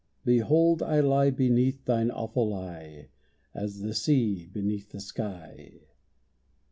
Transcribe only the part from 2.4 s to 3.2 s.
eye,